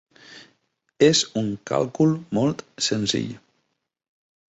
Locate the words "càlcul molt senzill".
1.71-3.29